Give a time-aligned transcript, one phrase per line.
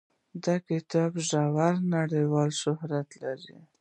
[0.43, 3.65] دې کتاب ژر نړیوال شهرت وموند.